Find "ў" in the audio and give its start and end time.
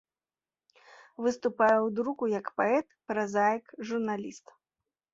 1.75-1.87